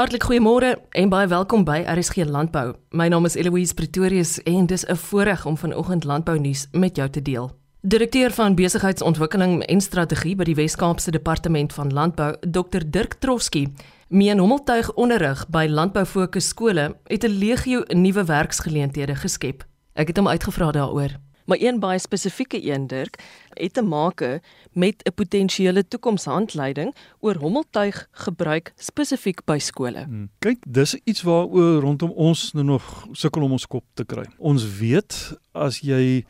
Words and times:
Hartlik 0.00 0.22
goeiemôre 0.24 0.78
en 0.96 1.10
baie 1.12 1.26
welkom 1.28 1.60
by 1.68 1.82
RSG 1.84 2.24
Landbou. 2.24 2.70
My 2.96 3.10
naam 3.12 3.26
is 3.28 3.34
Eloise 3.36 3.74
Pretorius 3.76 4.38
en 4.48 4.66
dis 4.66 4.86
'n 4.86 4.96
voorreg 4.96 5.44
om 5.46 5.56
vanoggend 5.56 6.04
landbou 6.04 6.38
nuus 6.38 6.68
met 6.72 6.96
jou 6.96 7.10
te 7.10 7.22
deel. 7.22 7.50
Direkteur 7.80 8.30
van 8.30 8.54
Besigheidsontwikkeling 8.54 9.62
en 9.62 9.80
Strategie 9.80 10.36
by 10.36 10.44
die 10.44 10.54
Wes-Kaapse 10.54 11.10
Departement 11.10 11.72
van 11.72 11.92
Landbou, 11.92 12.34
Dr 12.40 12.80
Dirk 12.86 13.14
Trofsky, 13.14 13.66
meen 14.08 14.38
hommeltuig 14.38 14.92
onderrig 14.94 15.48
by 15.48 15.66
landboufokus 15.68 16.48
skole 16.48 16.96
het 17.04 17.24
'n 17.24 17.38
legio 17.38 17.82
nuwe 17.88 18.24
werksgeleenthede 18.24 19.14
geskep. 19.14 19.64
Ek 19.92 20.06
het 20.06 20.16
hom 20.16 20.28
uitgevra 20.28 20.70
daaroor. 20.70 21.10
Maar 21.50 21.58
een 21.60 21.78
baie 21.78 21.98
spesifieke 21.98 22.70
een 22.72 22.86
Dirk 22.86 23.18
het 23.48 23.72
te 23.74 23.82
maak 23.82 24.40
met 24.72 25.02
'n 25.02 25.14
potensiële 25.14 25.88
toekomshandleiding 25.88 26.94
oor 27.18 27.34
hommeltuig 27.34 28.08
gebruik 28.10 28.72
spesifiek 28.76 29.44
by 29.44 29.58
skole. 29.58 30.04
Hmm. 30.04 30.30
Kyk, 30.38 30.58
dis 30.68 30.94
iets 31.04 31.22
waaroor 31.22 31.80
rondom 31.80 32.10
ons 32.10 32.52
nou 32.52 32.64
nog 32.64 33.06
sukkel 33.12 33.42
om 33.42 33.52
ons 33.52 33.66
kop 33.66 33.84
te 33.94 34.04
kry. 34.04 34.24
Ons 34.38 34.78
weet 34.78 35.38
as 35.52 35.78
jy 35.78 36.24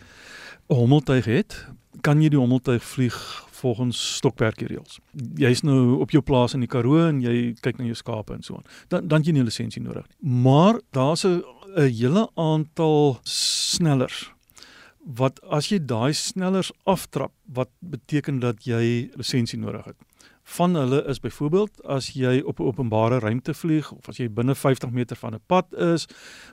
'n 0.68 0.74
hommeltuig 0.74 1.24
het, 1.24 1.66
kan 2.00 2.22
jy 2.22 2.28
die 2.28 2.38
hommeltuig 2.38 2.84
vlieg 2.84 3.44
volgens 3.50 4.16
stokperdjie 4.16 4.66
reëls. 4.66 4.98
Jy's 5.34 5.60
nou 5.60 6.00
op 6.00 6.10
jou 6.10 6.22
plaas 6.22 6.54
in 6.54 6.60
die 6.60 6.68
Karoo 6.68 7.08
en 7.08 7.20
jy 7.20 7.54
kyk 7.60 7.78
na 7.78 7.84
jou 7.84 7.94
skape 7.94 8.32
en 8.32 8.42
so 8.42 8.54
aan. 8.54 8.64
Dan 8.88 9.08
dan 9.08 9.22
jy 9.22 9.32
nie 9.32 9.40
'n 9.40 9.44
lisensie 9.44 9.82
nodig 9.82 10.06
nie. 10.08 10.30
Maar 10.42 10.80
daar's 10.90 11.24
'n 11.24 11.42
'n 11.76 11.88
hele 11.88 12.30
aantal 12.34 13.18
snellers 13.22 14.32
wat 15.16 15.40
as 15.50 15.70
jy 15.70 15.80
daai 15.82 16.12
snellers 16.14 16.70
aftrap, 16.84 17.32
wat 17.46 17.70
beteken 17.80 18.40
dat 18.40 18.66
jy 18.66 19.10
lisensie 19.18 19.58
nodig 19.58 19.84
het. 19.90 19.98
Van 20.56 20.74
hulle 20.74 21.02
is 21.10 21.20
byvoorbeeld 21.22 21.82
as 21.86 22.12
jy 22.14 22.40
op 22.40 22.60
'n 22.60 22.66
openbare 22.66 23.18
ruimte 23.18 23.54
vlieg 23.54 23.92
of 23.92 24.08
as 24.08 24.16
jy 24.16 24.28
binne 24.28 24.54
50 24.54 24.90
meter 24.90 25.16
van 25.16 25.34
'n 25.34 25.40
pad 25.46 25.72
is 25.74 26.06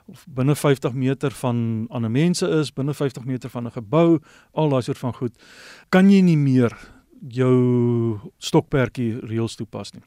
of 0.06 0.26
binne 0.28 0.54
50 0.54 0.92
meter 0.92 1.30
van 1.30 1.86
ander 1.90 2.10
mense 2.10 2.48
is, 2.48 2.72
binne 2.72 2.94
50 2.94 3.24
meter 3.24 3.50
van 3.50 3.66
'n 3.66 3.70
gebou, 3.70 4.20
al 4.52 4.68
daai 4.68 4.82
soort 4.82 4.98
van 4.98 5.14
goed, 5.14 5.38
kan 5.88 6.10
jy 6.10 6.20
nie 6.20 6.36
meer 6.36 6.72
jou 7.28 8.20
stokperdjie 8.38 9.20
reëls 9.20 9.56
toepas 9.56 9.92
nie. 9.92 10.02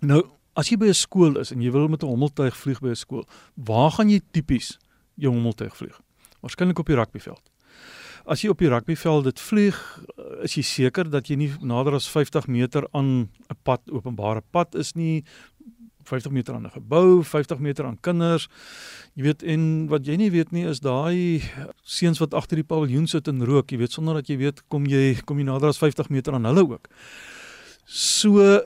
Nou, 0.00 0.22
as 0.54 0.68
jy 0.68 0.76
by 0.76 0.86
'n 0.86 0.94
skool 0.94 1.38
is 1.38 1.52
en 1.52 1.60
jy 1.60 1.70
wil 1.70 1.88
met 1.88 2.02
'n 2.02 2.06
hommeltuig 2.06 2.56
vlieg 2.56 2.80
by 2.80 2.88
'n 2.88 2.96
skool, 2.96 3.28
waar 3.54 3.90
gaan 3.90 4.08
jy 4.08 4.20
tipies 4.32 4.78
jou 5.16 5.32
hommeltuig 5.32 5.76
vlieg? 5.76 6.00
Waarskynlik 6.40 6.78
op 6.78 6.86
die 6.86 6.96
rugbyveld. 6.96 7.51
As 8.22 8.42
jy 8.42 8.52
op 8.52 8.60
die 8.62 8.70
rugbyveld 8.70 9.24
dit 9.26 9.40
vlieg, 9.40 9.78
eh, 10.16 10.44
is 10.46 10.54
jy 10.54 10.62
seker 10.62 11.10
dat 11.10 11.26
jy 11.28 11.36
nie 11.36 11.50
nader 11.60 11.94
as 11.98 12.06
50 12.08 12.46
meter 12.46 12.86
aan 12.92 13.28
'n 13.50 13.56
pad, 13.64 13.80
openbare 13.90 14.42
pad 14.52 14.74
is 14.74 14.94
nie. 14.94 15.24
50 16.04 16.32
meter 16.32 16.54
aan 16.54 16.66
'n 16.66 16.70
gebou, 16.70 17.22
50 17.22 17.58
meter 17.58 17.84
aan 17.84 18.00
kinders. 18.00 18.48
Jy 19.14 19.22
weet 19.22 19.42
en 19.42 19.88
wat 19.88 20.06
jy 20.06 20.16
nie 20.16 20.30
weet 20.30 20.52
nie 20.52 20.64
is 20.64 20.80
daai 20.80 21.42
seuns 21.82 22.18
wat 22.18 22.34
agter 22.34 22.56
die 22.56 22.64
paviljoen 22.64 23.06
sit 23.06 23.28
en 23.28 23.44
rook, 23.44 23.70
jy 23.70 23.78
weet 23.78 23.92
sonder 23.92 24.14
dat 24.14 24.28
jy 24.28 24.36
weet 24.36 24.62
kom 24.68 24.86
jy 24.86 25.20
kom 25.24 25.38
jy 25.38 25.44
nader 25.44 25.68
as 25.68 25.78
50 25.78 26.08
meter 26.08 26.34
aan 26.34 26.44
hulle 26.44 26.68
ook. 26.68 26.88
So 27.84 28.60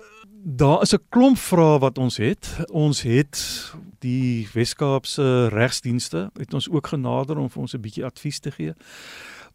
daar 0.45 0.83
is 0.83 0.95
'n 0.95 1.03
klomp 1.11 1.39
vrae 1.39 1.79
wat 1.79 1.99
ons 1.99 2.17
het. 2.17 2.67
Ons 2.71 3.03
het 3.03 3.73
die 4.01 4.49
Weskaapse 4.53 5.49
regsdienste 5.49 6.31
het 6.39 6.55
ons 6.55 6.69
ook 6.69 6.87
genader 6.87 7.39
om 7.39 7.51
vir 7.51 7.61
ons 7.61 7.75
'n 7.75 7.81
bietjie 7.81 8.05
advies 8.05 8.39
te 8.39 8.51
gee. 8.51 8.75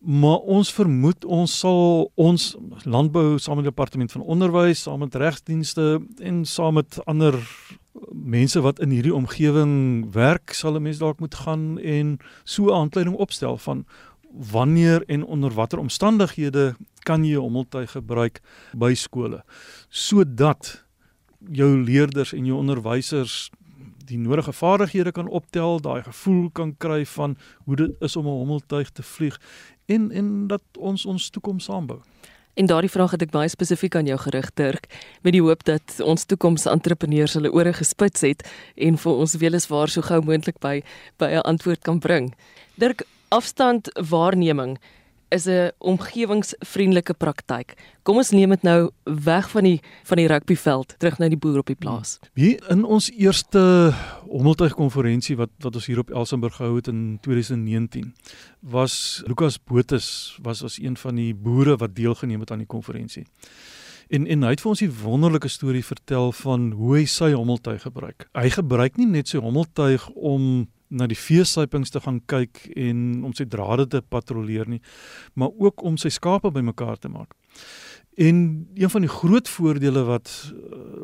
Maar 0.01 0.37
ons 0.49 0.73
vermoed 0.73 1.25
ons 1.25 1.59
sal 1.59 2.07
ons 2.17 2.45
landbou 2.89 3.37
saam 3.37 3.59
met 3.59 3.67
die 3.67 3.69
departement 3.69 4.11
van 4.11 4.23
onderwys, 4.25 4.81
saam 4.81 5.03
met 5.05 5.15
regsdienste 5.15 6.01
en 6.17 6.45
saam 6.45 6.79
met 6.79 6.97
ander 7.05 7.37
mense 8.09 8.61
wat 8.65 8.79
in 8.81 8.89
hierdie 8.89 9.13
omgewing 9.13 10.09
werk, 10.13 10.55
sal 10.57 10.73
'n 10.75 10.81
mens 10.81 10.97
dalk 10.97 11.19
moet 11.19 11.35
gaan 11.35 11.77
en 11.77 12.17
so 12.43 12.65
'n 12.65 12.73
aanleiding 12.73 13.15
opstel 13.15 13.57
van 13.57 13.85
wanneer 14.33 15.03
en 15.07 15.25
onder 15.25 15.51
watter 15.51 15.79
omstandighede 15.79 16.75
kan 17.03 17.23
jy 17.23 17.37
'n 17.37 17.41
hommeltuig 17.41 17.91
gebruik 17.91 18.41
by 18.73 18.93
skole 18.93 19.43
sodat 19.89 20.83
jou 21.51 21.83
leerders 21.83 22.33
en 22.33 22.45
jou 22.45 22.57
onderwysers 22.57 23.51
die 24.11 24.19
nodige 24.19 24.53
vaardighede 24.53 25.11
kan 25.11 25.27
optel, 25.27 25.79
daai 25.79 26.03
gevoel 26.03 26.49
kan 26.49 26.73
kry 26.77 27.05
van 27.05 27.37
hoe 27.65 27.75
dit 27.75 27.91
is 27.99 28.15
om 28.15 28.25
'n 28.25 28.39
hommeltuig 28.41 28.89
te 28.89 29.03
vlieg 29.03 29.39
en 29.93 30.11
en 30.11 30.47
dat 30.47 30.63
ons 30.79 31.05
ons 31.05 31.29
toekoms 31.29 31.67
saambou. 31.69 31.99
En 32.53 32.65
daardie 32.65 32.91
vraag 32.91 33.11
het 33.15 33.21
ek 33.23 33.31
baie 33.31 33.49
spesifiek 33.49 33.95
aan 33.95 34.09
jou 34.09 34.17
gerig 34.19 34.49
Dirk, 34.59 34.89
met 35.23 35.33
die 35.33 35.43
hoop 35.43 35.63
dat 35.63 35.99
ons 36.03 36.25
toekoms-entrepreneurs 36.27 37.37
hulle 37.39 37.51
ore 37.55 37.71
gespits 37.73 38.25
het 38.27 38.43
en 38.75 38.99
vir 38.99 39.21
ons 39.23 39.37
weliswaar 39.39 39.91
so 39.91 40.03
gou 40.03 40.19
moontlik 40.25 40.59
by 40.59 40.81
by 41.17 41.31
'n 41.31 41.47
antwoord 41.47 41.81
kan 41.81 41.99
bring. 41.99 42.33
Dirk, 42.75 43.05
afstandwaarneming 43.29 44.77
is 45.31 45.45
'n 45.47 45.71
omgewingsvriendelike 45.77 47.13
praktyk. 47.13 47.73
Kom 48.03 48.17
ons 48.17 48.29
neem 48.31 48.49
dit 48.49 48.61
nou 48.61 48.89
weg 49.03 49.49
van 49.49 49.63
die 49.63 49.79
van 50.03 50.17
die 50.17 50.27
rugbyveld 50.27 50.95
terug 50.97 51.17
na 51.17 51.27
die 51.27 51.37
boer 51.37 51.57
op 51.57 51.65
die 51.65 51.75
plaas. 51.75 52.19
Hier 52.33 52.69
in 52.69 52.83
ons 52.83 53.11
eerste 53.11 53.93
hommeltuig 54.31 54.73
konferensie 54.77 55.35
wat 55.39 55.51
wat 55.63 55.75
ons 55.75 55.87
hier 55.89 55.99
op 55.99 56.11
Elsenburg 56.11 56.55
gehou 56.55 56.77
het 56.77 56.87
in 56.87 57.19
2019 57.21 58.13
was 58.73 59.23
Lukas 59.27 59.59
Botus 59.59 60.37
was 60.41 60.61
was 60.61 60.79
een 60.79 60.97
van 60.97 61.15
die 61.15 61.33
boere 61.35 61.77
wat 61.77 61.95
deelgeneem 61.95 62.39
het 62.39 62.51
aan 62.51 62.63
die 62.63 62.73
konferensie. 62.75 63.25
En 64.09 64.27
en 64.27 64.43
hy 64.43 64.49
het 64.55 64.61
vir 64.61 64.69
ons 64.69 64.81
'n 64.81 64.93
wonderlike 65.03 65.47
storie 65.47 65.85
vertel 65.85 66.31
van 66.31 66.71
hoe 66.71 66.97
hy 66.97 67.05
sy 67.05 67.31
hommeltuig 67.31 67.81
gebruik. 67.81 68.29
Hy 68.33 68.49
gebruik 68.49 68.97
nie 68.97 69.05
net 69.05 69.27
sy 69.27 69.37
hommeltuig 69.37 70.09
om 70.09 70.67
na 70.89 71.07
die 71.07 71.15
feessypings 71.15 71.89
te 71.89 71.99
gaan 71.99 72.19
kyk 72.25 72.67
en 72.75 73.23
om 73.23 73.33
sy 73.33 73.45
drade 73.45 73.87
te 73.87 74.01
patrolleer 74.01 74.67
nie, 74.67 74.81
maar 75.33 75.49
ook 75.57 75.83
om 75.83 75.97
sy 75.97 76.09
skape 76.09 76.51
bymekaar 76.51 76.99
te 76.99 77.09
maak. 77.09 77.33
En 78.15 78.67
een 78.73 78.89
van 78.89 79.01
die 79.01 79.09
groot 79.09 79.49
voordele 79.49 80.03
wat 80.03 80.53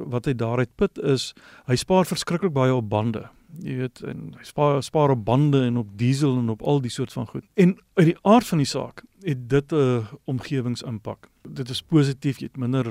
wat 0.08 0.26
hy 0.26 0.34
daaruit 0.36 0.70
put 0.76 1.00
is, 1.04 1.34
hy 1.68 1.76
spaar 1.76 2.06
verskriklik 2.06 2.54
baie 2.54 2.74
op 2.76 2.90
bande. 2.90 3.26
Jy 3.64 3.76
weet, 3.82 4.02
en 4.08 4.34
hy 4.38 4.46
spaar 4.46 4.84
spaar 4.84 5.12
op 5.16 5.26
bande 5.26 5.64
en 5.66 5.78
op 5.78 5.90
diesel 5.98 6.38
en 6.38 6.50
op 6.54 6.62
al 6.62 6.82
die 6.82 6.92
soort 6.92 7.14
van 7.14 7.28
goed. 7.28 7.44
En 7.56 7.78
uit 7.94 8.12
die 8.12 8.18
aard 8.22 8.48
van 8.48 8.62
die 8.62 8.70
saak 8.70 9.04
het 9.26 9.50
dit 9.50 9.74
'n 9.74 10.06
omgewingsimpak. 10.24 11.30
Dit 11.42 11.70
is 11.70 11.82
positief, 11.82 12.40
jy 12.40 12.46
het 12.46 12.58
minder 12.58 12.86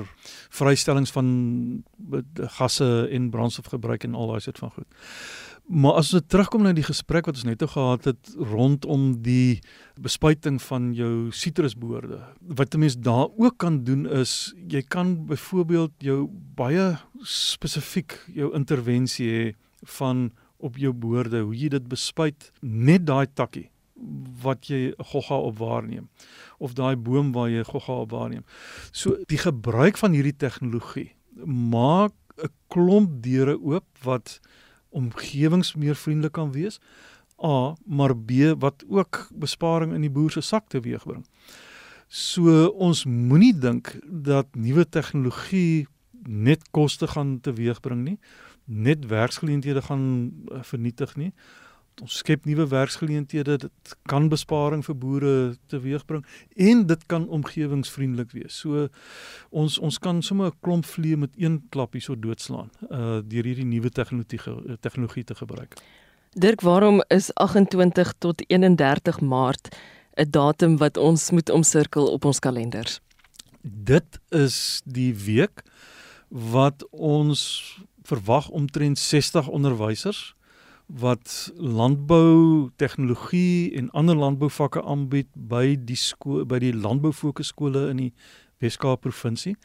vrystellings 0.49 1.11
van 1.11 1.83
gasse 2.35 3.07
en 3.11 3.29
brandstofgebruik 3.29 4.03
en 4.03 4.15
al 4.15 4.27
daai 4.27 4.39
soort 4.39 4.57
van 4.57 4.71
goed. 4.71 4.87
Maar 5.67 5.97
as 5.99 6.13
ons 6.15 6.23
terugkom 6.31 6.63
na 6.63 6.71
die 6.71 6.85
gesprek 6.87 7.25
wat 7.27 7.35
ons 7.35 7.43
net 7.43 7.59
gehad 7.59 8.05
het 8.07 8.29
rondom 8.39 9.17
die 9.19 9.59
bespuiting 9.99 10.61
van 10.63 10.93
jou 10.95 11.27
sitrusboorde. 11.35 12.21
Wat 12.39 12.73
'n 12.73 12.79
mens 12.79 12.95
daar 12.95 13.27
ook 13.35 13.57
kan 13.57 13.83
doen 13.83 14.05
is 14.07 14.53
jy 14.67 14.81
kan 14.81 15.25
byvoorbeeld 15.25 15.91
jou 15.97 16.29
baie 16.55 16.97
spesifiek 17.21 18.15
jou 18.33 18.53
intervensie 18.55 19.27
hê 19.29 19.55
van 19.83 20.31
op 20.57 20.77
jou 20.77 20.93
boorde, 20.93 21.41
hoe 21.41 21.55
jy 21.55 21.69
dit 21.69 21.87
bespuit 21.87 22.51
net 22.61 23.05
daai 23.05 23.27
takkie 23.33 23.69
wat 24.41 24.67
jy 24.67 24.93
gogga 24.97 25.35
op 25.35 25.57
waarneem 25.57 26.07
of 26.59 26.73
daai 26.73 26.95
boom 26.95 27.31
waar 27.31 27.49
jy 27.49 27.63
gogga 27.63 27.93
op 27.93 28.11
waarneem. 28.11 28.45
So 28.91 29.17
die 29.27 29.37
gebruik 29.41 29.97
van 29.97 30.11
hierdie 30.11 30.37
tegnologie 30.37 31.11
maak 31.45 32.13
'n 32.37 32.49
klomp 32.69 33.21
deure 33.21 33.59
oop 33.59 33.85
wat 34.03 34.39
omgewings 34.97 35.75
meer 35.77 35.95
vriendelik 35.95 36.35
kan 36.37 36.51
wees. 36.55 36.79
A, 37.43 37.75
maar 37.85 38.15
B 38.17 38.53
wat 38.57 38.83
ook 38.89 39.27
besparing 39.37 39.93
in 39.93 40.01
die 40.01 40.13
boer 40.13 40.33
se 40.33 40.41
sak 40.41 40.69
teweegbring. 40.73 41.25
So 42.07 42.65
ons 42.81 43.05
moenie 43.05 43.53
dink 43.53 43.93
dat 44.05 44.55
nuwe 44.55 44.87
tegnologie 44.89 45.87
net 46.27 46.65
koste 46.71 47.07
gaan 47.07 47.37
teweegbring 47.43 48.03
nie, 48.03 48.17
net 48.65 49.05
werksgeleenthede 49.07 49.81
gaan 49.85 50.07
uh, 50.51 50.63
vernietig 50.63 51.15
nie 51.15 51.31
ons 52.01 52.17
skep 52.21 52.45
nuwe 52.45 52.67
werksgeleenthede, 52.69 53.57
dit 53.57 53.95
kan 54.09 54.29
besparing 54.29 54.83
vir 54.85 54.95
boere 54.95 55.33
teweegbring 55.71 56.25
en 56.55 56.85
dit 56.87 57.05
kan 57.09 57.27
omgewingsvriendelik 57.27 58.31
wees. 58.37 58.59
So 58.61 58.87
ons 59.49 59.79
ons 59.79 59.99
kan 59.99 60.21
sommer 60.21 60.51
'n 60.51 60.59
klomp 60.61 60.85
vliee 60.85 61.17
met 61.17 61.31
een 61.37 61.63
klap 61.69 61.93
hierso 61.93 62.15
doodslaan 62.15 62.69
uh 62.91 63.21
deur 63.21 63.43
hierdie 63.43 63.65
nuwe 63.65 63.89
tegnologie 63.89 64.77
tegnologie 64.81 65.23
te 65.23 65.35
gebruik. 65.35 65.73
Dirk, 66.35 66.61
waarom 66.61 67.01
is 67.07 67.33
28 67.33 68.13
tot 68.19 68.43
31 68.47 69.21
Maart 69.21 69.75
'n 70.17 70.29
datum 70.29 70.77
wat 70.77 70.97
ons 70.97 71.31
moet 71.31 71.49
omsirkel 71.49 72.11
op 72.11 72.25
ons 72.25 72.39
kalenders? 72.39 72.99
Dit 73.61 74.19
is 74.29 74.81
die 74.85 75.15
week 75.15 75.63
wat 76.29 76.87
ons 76.91 77.41
verwag 78.03 78.49
omtrent 78.49 78.99
60 78.99 79.47
onderwysers 79.47 80.35
wat 80.87 81.51
landbou 81.55 82.69
tegnologie 82.75 83.73
en 83.75 83.89
ander 83.91 84.15
landbouvakke 84.15 84.83
aanbied 84.83 85.27
by 85.35 85.75
die 85.75 85.99
skool 85.99 86.45
by 86.45 86.59
die 86.59 86.73
landboufokusskole 86.73 87.89
in 87.89 87.97
die 87.97 88.13
Wes-Kaap 88.63 89.01
provinsie 89.01 89.55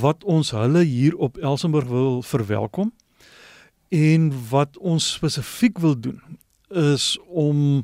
wat 0.00 0.24
ons 0.24 0.50
hulle 0.50 0.82
hier 0.84 1.16
op 1.16 1.38
Elsenburg 1.38 1.86
wil 1.88 2.22
verwelkom 2.22 2.92
En 3.90 4.32
wat 4.48 4.78
ons 4.78 5.12
spesifiek 5.12 5.78
wil 5.78 6.00
doen 6.00 6.20
is 6.68 7.18
om 7.26 7.82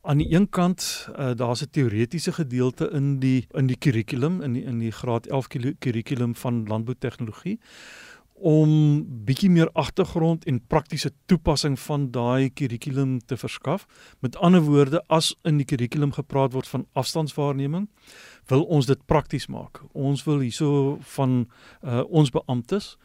aan 0.00 0.16
die 0.20 0.34
een 0.34 0.48
kant 0.48 1.08
uh, 1.16 1.30
daar's 1.34 1.62
'n 1.62 1.70
teoretiese 1.70 2.32
gedeelte 2.32 2.90
in 2.90 3.18
die 3.18 3.46
in 3.50 3.66
die 3.66 3.76
kurrikulum 3.76 4.42
in 4.42 4.52
die 4.52 4.62
in 4.62 4.78
die 4.78 4.92
graad 4.92 5.26
11 5.26 5.46
kurrikulum 5.78 6.34
van 6.36 6.66
landboutegnologie 6.66 7.60
om 8.40 8.70
bietjie 9.24 9.50
meer 9.52 9.70
agtergrond 9.78 10.44
en 10.48 10.60
praktiese 10.66 11.12
toepassing 11.28 11.76
van 11.80 12.08
daai 12.10 12.50
kurrikulum 12.50 13.18
te 13.20 13.36
verskaf. 13.36 13.86
Met 14.20 14.36
ander 14.36 14.64
woorde, 14.64 15.02
as 15.08 15.34
in 15.44 15.60
die 15.60 15.68
kurrikulum 15.68 16.12
gepraat 16.16 16.52
word 16.56 16.68
van 16.68 16.86
afstandswaarneming, 16.92 17.88
wil 18.48 18.64
ons 18.64 18.88
dit 18.88 19.06
prakties 19.06 19.46
maak. 19.46 19.82
Ons 19.92 20.24
wil 20.24 20.40
hierso 20.40 20.98
van 21.16 21.44
uh, 21.84 22.02
ons 22.08 22.32
beamptes 22.32 22.96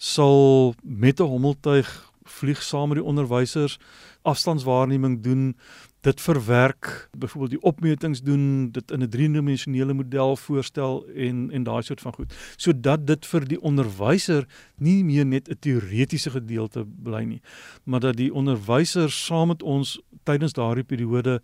sal 0.00 0.74
met 0.82 1.20
'n 1.20 1.28
hommeltuig 1.28 2.10
vlieg 2.24 2.62
saam 2.62 2.88
met 2.88 2.98
die 2.98 3.06
onderwysers 3.06 3.78
afstandswaarneming 4.22 5.20
doen 5.22 5.56
dit 6.00 6.20
verwerk, 6.20 7.08
byvoorbeeld 7.18 7.50
die 7.50 7.62
opmetings 7.62 8.22
doen, 8.22 8.70
dit 8.72 8.90
in 8.90 9.02
'n 9.02 9.08
driedimensionele 9.08 9.92
model 9.92 10.36
voorstel 10.36 11.06
en 11.06 11.50
en 11.50 11.62
daai 11.62 11.82
soort 11.82 12.00
van 12.00 12.12
goed. 12.12 12.34
Sodat 12.56 13.06
dit 13.06 13.26
vir 13.26 13.48
die 13.48 13.60
onderwyser 13.60 14.46
nie 14.76 15.04
meer 15.04 15.26
net 15.26 15.48
'n 15.48 15.58
teoretiese 15.58 16.30
gedeelte 16.30 16.86
bly 17.02 17.22
nie, 17.22 17.40
maar 17.84 18.00
dat 18.00 18.16
die 18.16 18.34
onderwyser 18.34 19.10
saam 19.10 19.48
met 19.48 19.62
ons 19.62 20.00
tydens 20.22 20.52
daardie 20.52 20.84
periode 20.84 21.42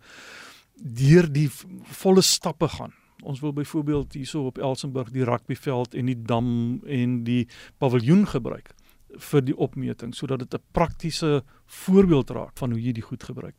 deur 0.75 1.31
die 1.31 1.49
volle 1.83 2.21
stappe 2.21 2.67
gaan. 2.67 2.93
Ons 3.23 3.39
wil 3.39 3.53
byvoorbeeld 3.53 4.13
hierso 4.13 4.45
op 4.45 4.57
Elsenburg 4.57 5.09
die 5.11 5.23
rugbyveld 5.23 5.93
en 5.93 6.05
die 6.05 6.21
dam 6.21 6.81
en 6.85 7.23
die 7.23 7.47
paviljoen 7.77 8.27
gebruik 8.27 8.76
vir 9.09 9.41
die 9.41 9.55
opmeting 9.57 10.13
sodat 10.15 10.39
dit 10.39 10.53
'n 10.53 10.63
praktiese 10.71 11.43
voorbeeld 11.65 12.29
raak 12.29 12.57
van 12.57 12.71
hoe 12.71 12.81
jy 12.81 12.91
die 12.91 13.03
goed 13.03 13.23
gebruik. 13.23 13.55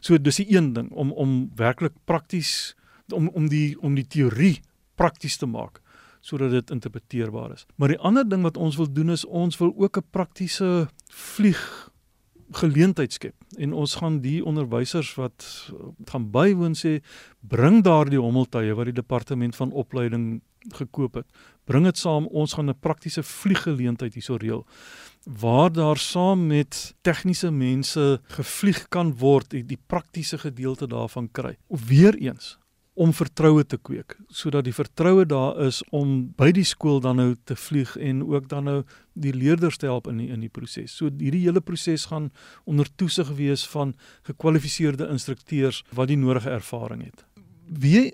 So 0.00 0.18
dis 0.18 0.36
die 0.36 0.56
een 0.56 0.72
ding 0.72 0.90
om 0.90 1.12
om 1.12 1.50
werklik 1.56 1.92
prakties 2.04 2.74
om 3.08 3.28
om 3.28 3.48
die 3.48 3.80
om 3.80 3.94
die 3.94 4.06
teorie 4.06 4.60
prakties 4.94 5.36
te 5.36 5.46
maak 5.46 5.80
sodat 6.20 6.50
dit 6.50 6.70
interpreteerbaar 6.70 7.52
is. 7.52 7.66
Maar 7.76 7.88
die 7.88 7.98
ander 7.98 8.28
ding 8.28 8.42
wat 8.42 8.56
ons 8.56 8.76
wil 8.76 8.92
doen 8.92 9.10
is 9.10 9.24
ons 9.24 9.58
wil 9.58 9.72
ook 9.76 9.96
'n 9.96 10.10
praktiese 10.10 10.88
vlieg 11.08 11.89
geleentheid 12.52 13.12
skep 13.12 13.34
en 13.58 13.72
ons 13.72 13.94
gaan 13.94 14.20
die 14.20 14.44
onderwysers 14.44 15.14
wat 15.14 15.46
gaan 16.10 16.30
bywoon 16.30 16.74
sê 16.74 16.98
bring 17.40 17.82
daardie 17.86 18.20
hommeltuie 18.20 18.74
wat 18.74 18.90
die 18.90 18.96
departement 19.00 19.56
van 19.56 19.72
opleiding 19.72 20.40
gekoop 20.76 21.14
het. 21.14 21.26
Bring 21.64 21.84
dit 21.84 21.98
saam, 21.98 22.26
ons 22.26 22.52
gaan 22.52 22.68
'n 22.68 22.78
praktiese 22.80 23.22
vlieggeleentheid 23.22 24.14
hierso 24.14 24.36
reël 24.36 24.66
waar 25.24 25.72
daar 25.72 25.96
saam 25.96 26.46
met 26.46 26.94
tegniese 27.02 27.50
mense 27.50 28.20
gevlieg 28.24 28.88
kan 28.88 29.16
word 29.16 29.54
en 29.54 29.66
die 29.66 29.78
praktiese 29.86 30.38
gedeelte 30.38 30.86
daarvan 30.86 31.28
kry. 31.32 31.56
Of 31.66 31.86
weer 31.86 32.14
eens 32.14 32.58
om 33.00 33.12
vertroue 33.16 33.64
te 33.64 33.78
kweek 33.80 34.16
sodat 34.28 34.66
die 34.66 34.74
vertroue 34.76 35.24
daar 35.28 35.56
is 35.64 35.80
om 35.96 36.30
by 36.36 36.50
die 36.52 36.66
skool 36.68 37.00
dan 37.00 37.16
nou 37.20 37.30
te 37.48 37.56
vlieg 37.56 37.94
en 37.96 38.22
ook 38.28 38.48
dan 38.50 38.68
nou 38.68 38.78
die 39.20 39.32
leerders 39.32 39.80
te 39.80 39.88
help 39.88 40.08
in 40.10 40.20
die, 40.20 40.28
in 40.32 40.44
die 40.44 40.52
proses. 40.52 40.92
So 40.96 41.08
hierdie 41.08 41.42
hele 41.46 41.62
proses 41.64 42.06
gaan 42.10 42.30
onder 42.68 42.88
toesig 43.00 43.32
wees 43.38 43.64
van 43.72 43.94
gekwalifiseerde 44.28 45.08
instrukteurs 45.12 45.82
wat 45.96 46.10
die 46.12 46.18
nodige 46.20 46.52
ervaring 46.52 47.06
het. 47.08 47.24
Wie 47.66 48.10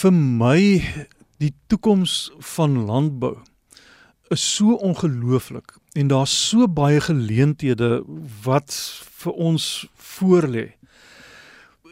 vir 0.00 0.14
my 0.14 0.60
die 1.42 1.52
toekoms 1.68 2.30
van 2.54 2.78
landbou 2.88 3.36
is 4.32 4.44
so 4.56 4.78
ongelooflik 4.80 5.76
en 5.94 6.08
daar's 6.08 6.32
so 6.48 6.68
baie 6.68 7.02
geleenthede 7.04 8.00
wat 8.44 8.72
vir 9.20 9.36
ons 9.50 9.68
voorlê 10.16 10.70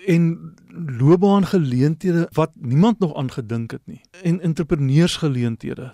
en 0.06 0.54
loopbaangeleenthede 0.98 2.28
wat 2.32 2.50
niemand 2.60 2.98
nog 2.98 3.14
aan 3.14 3.30
gedink 3.30 3.70
het 3.70 3.82
nie 3.84 4.00
en 4.22 4.40
entrepreneursgeleenthede 4.40 5.92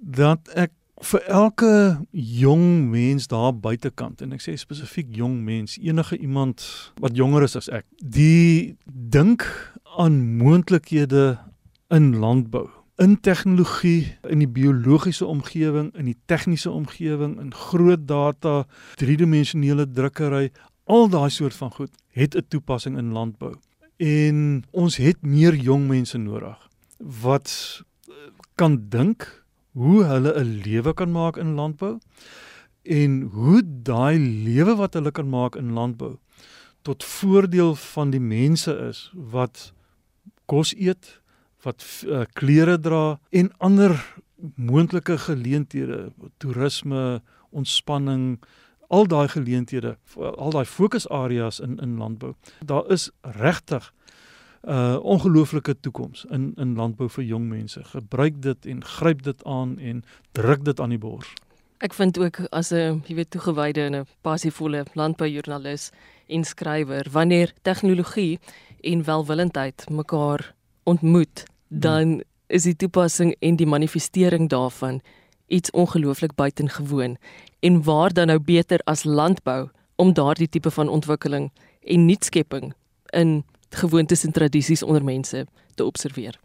dat 0.00 0.48
ek 0.54 0.72
vir 1.02 1.22
elke 1.26 1.74
jong 2.10 2.90
mens 2.90 3.26
daar 3.26 3.54
buitekant 3.54 4.22
en 4.22 4.32
ek 4.32 4.42
sê 4.44 4.54
spesifiek 4.58 5.10
jong 5.16 5.40
mens 5.46 5.78
enige 5.78 6.18
iemand 6.18 6.66
wat 7.02 7.16
jonger 7.18 7.46
is 7.48 7.56
as 7.58 7.70
ek 7.70 7.86
die 7.98 8.76
dink 8.86 9.46
aan 9.96 10.36
moontlikhede 10.38 11.38
in 11.92 12.16
landbou, 12.16 12.68
in 12.96 13.20
tegnologie, 13.20 14.16
in 14.28 14.40
die 14.40 14.48
biologiese 14.48 15.26
omgewing, 15.26 15.90
in 15.98 16.08
die 16.08 16.16
tegniese 16.26 16.70
omgewing, 16.70 17.36
in 17.40 17.52
groot 17.54 18.06
data, 18.08 18.62
driedimensionele 19.00 19.88
drukkery, 19.90 20.50
al 20.88 21.10
daai 21.12 21.30
soort 21.30 21.56
van 21.58 21.72
goed 21.76 21.92
het 22.12 22.36
'n 22.36 22.44
toepassing 22.48 22.98
in 22.98 23.12
landbou. 23.12 23.54
En 23.96 24.64
ons 24.70 24.96
het 24.96 25.22
meer 25.22 25.54
jong 25.54 25.86
mense 25.88 26.18
nodig 26.18 26.58
wat 26.98 27.82
kan 28.54 28.88
dink 28.88 29.44
hoe 29.72 30.04
hulle 30.04 30.32
'n 30.38 30.60
lewe 30.64 30.94
kan 30.94 31.10
maak 31.12 31.36
in 31.36 31.54
landbou 31.54 31.98
en 32.82 33.20
hoe 33.20 33.62
daai 33.64 34.18
lewe 34.44 34.74
wat 34.76 34.94
hulle 34.94 35.10
kan 35.10 35.28
maak 35.28 35.56
in 35.56 35.72
landbou 35.72 36.18
tot 36.82 37.04
voordeel 37.04 37.74
van 37.74 38.10
die 38.10 38.20
mense 38.20 38.74
is 38.88 39.10
wat 39.14 39.72
kos 40.50 40.74
eet, 40.74 41.20
wat 41.62 41.84
uh, 42.06 42.24
klere 42.34 42.78
dra 42.80 43.20
en 43.30 43.52
ander 43.58 43.94
moontlike 44.56 45.18
geleenthede, 45.18 46.10
toerisme, 46.42 47.22
ontspanning, 47.50 48.42
al 48.92 49.06
daai 49.06 49.28
geleenthede, 49.28 49.96
al 50.20 50.50
daai 50.50 50.64
fokusareas 50.68 51.60
in 51.60 51.78
in 51.80 51.96
landbou. 51.96 52.34
Daar 52.64 52.90
is 52.90 53.10
regtig 53.20 53.92
'n 54.62 54.70
uh, 54.70 54.98
ongelooflike 55.02 55.80
toekoms 55.80 56.24
in 56.30 56.52
in 56.56 56.74
landbou 56.74 57.08
vir 57.08 57.24
jong 57.24 57.48
mense. 57.48 57.84
Gebruik 57.84 58.42
dit 58.42 58.66
en 58.66 58.84
gryp 58.84 59.22
dit 59.22 59.44
aan 59.44 59.78
en 59.78 60.04
druk 60.32 60.64
dit 60.64 60.80
aan 60.80 60.88
die 60.88 60.98
bors. 60.98 61.32
Ek 61.78 61.94
vind 61.94 62.18
ook 62.18 62.40
as 62.50 62.70
'n 62.70 63.02
jy 63.06 63.14
weet 63.14 63.30
toegewyde 63.30 63.80
en 63.80 63.94
'n 63.94 64.06
passievolle 64.20 64.84
landboujoernalis 64.92 65.90
en 66.26 66.44
skrywer, 66.44 67.06
wanneer 67.10 67.52
tegnologie 67.62 68.38
en 68.80 69.04
welwillendheid 69.04 69.90
mekaar 69.90 70.54
ontmoet, 70.82 71.44
dan 71.68 72.22
is 72.46 72.62
die 72.62 72.76
toepassing 72.76 73.36
en 73.38 73.56
die 73.56 73.66
manifestering 73.66 74.48
daarvan 74.48 75.00
iets 75.52 75.70
ongelooflik 75.70 76.34
buitengewoon 76.34 77.16
en 77.60 77.82
waar 77.82 78.12
dan 78.12 78.26
nou 78.26 78.38
beter 78.40 78.80
as 78.84 79.04
landbou 79.04 79.68
om 79.96 80.12
daardie 80.12 80.48
tipe 80.48 80.70
van 80.70 80.88
ontwikkeling 80.88 81.52
en 81.80 82.06
nuutskepping 82.06 82.74
in 83.06 83.44
gewoontes 83.70 84.24
en 84.24 84.32
tradisies 84.32 84.82
onder 84.82 85.04
mense 85.04 85.46
te 85.74 85.84
observeer. 85.84 86.40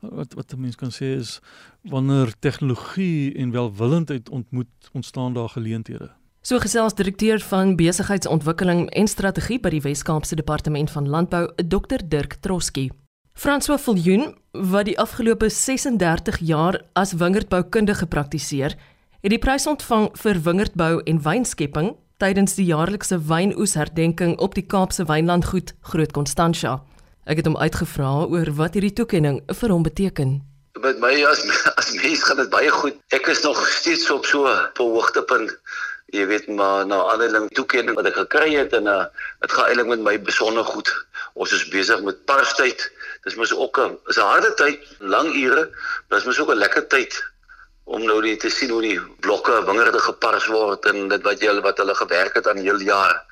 Wat 0.00 0.34
wat 0.34 0.52
'n 0.52 0.60
mens 0.60 0.76
kan 0.76 0.92
sê 0.92 1.18
is 1.18 1.40
wanneer 1.82 2.34
tegnologie 2.38 3.34
en 3.34 3.50
welwillendheid 3.50 4.28
ontmoet, 4.28 4.90
ontstaan 4.92 5.32
daar 5.34 5.48
geleenthede. 5.48 6.10
So 6.40 6.58
gesels 6.58 6.94
direkteur 6.94 7.40
van 7.40 7.76
besigheidsontwikkeling 7.76 8.90
en 8.90 9.08
strategie 9.08 9.60
by 9.60 9.68
die 9.68 9.80
Wes-Kaapse 9.80 10.36
Departement 10.36 10.90
van 10.90 11.08
Landbou, 11.08 11.48
Dr 11.56 12.08
Dirk 12.08 12.34
Troski. 12.40 12.90
François 13.34 13.80
Viljoen, 13.82 14.36
wat 14.52 14.86
die 14.86 14.98
afgelope 14.98 15.48
36 15.50 16.38
jaar 16.38 16.78
as 16.92 17.12
wingerdboukundige 17.18 18.06
gepraktiseer, 18.06 18.76
het 19.20 19.32
die 19.32 19.40
prys 19.42 19.66
ontvang 19.66 20.06
vir 20.22 20.38
wingerdbou 20.46 21.00
en 21.02 21.18
wynskepping 21.24 21.96
tydens 22.22 22.54
die 22.54 22.68
jaarlikse 22.68 23.18
wynoesherdenking 23.18 24.36
op 24.38 24.54
die 24.54 24.62
Kaapse 24.62 25.04
Wynlandgoed 25.10 25.74
Groot 25.90 26.14
Constantia. 26.14 26.78
Ek 27.26 27.42
het 27.42 27.50
hom 27.50 27.58
uitgevra 27.58 28.12
oor 28.30 28.52
wat 28.54 28.78
hierdie 28.78 28.94
toekenning 28.94 29.42
vir 29.50 29.74
hom 29.74 29.82
beteken. 29.82 30.38
Met 30.78 31.02
my 31.02 31.12
as 31.26 31.42
as 31.80 31.90
mens 31.98 32.22
gaan 32.22 32.38
dit 32.38 32.54
baie 32.54 32.70
goed. 32.70 33.02
Ek 33.18 33.26
is 33.34 33.42
nog 33.42 33.58
steeds 33.80 34.06
op 34.14 34.30
so 34.30 34.46
'n 34.46 34.70
hoogtepunt. 34.78 35.50
Jy 36.14 36.26
weet 36.30 36.46
maar 36.46 36.86
na 36.86 37.00
aanleiding 37.10 37.48
toekenning 37.58 37.96
wat 37.98 38.06
ek 38.06 38.20
gekry 38.22 38.52
het 38.54 38.72
en 38.78 38.86
uh, 38.86 39.04
dit 39.42 39.52
gaan 39.52 39.66
eintlik 39.70 39.90
met 39.92 40.04
my 40.06 40.14
besonder 40.22 40.64
goed. 40.64 40.90
Ons 41.34 41.52
is 41.56 41.66
besig 41.72 42.02
met 42.06 42.20
parstyd 42.30 42.86
dis 43.24 43.36
mos 43.40 43.52
ook 43.56 43.78
'n 43.80 43.98
is 44.10 44.18
'n 44.18 44.30
harde 44.32 44.52
tyd, 44.54 44.80
lang 44.98 45.28
ure, 45.34 45.64
maar 46.08 46.18
dis 46.18 46.26
mos 46.26 46.40
ook 46.40 46.50
'n 46.52 46.62
lekker 46.64 46.86
tyd 46.86 47.12
om 47.84 48.04
nou 48.04 48.20
net 48.22 48.40
te 48.40 48.50
sien 48.50 48.70
hoe 48.70 48.82
die 48.82 49.00
blokke 49.20 49.64
wingerde 49.64 49.98
gepars 49.98 50.46
word 50.46 50.84
en 50.84 51.08
dit 51.08 51.22
wat 51.22 51.40
jy 51.40 51.60
wat 51.60 51.78
hulle 51.78 51.94
gewerk 51.94 52.34
het 52.34 52.48
aan 52.48 52.56
heel 52.56 52.80
jaar. 52.80 53.24